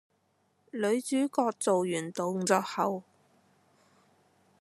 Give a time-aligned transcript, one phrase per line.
[0.71, 3.03] 女主角做完動作後